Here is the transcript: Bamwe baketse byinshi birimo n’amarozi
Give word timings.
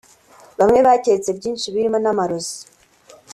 Bamwe 0.59 0.79
baketse 0.87 1.29
byinshi 1.37 1.67
birimo 1.73 1.97
n’amarozi 2.03 2.57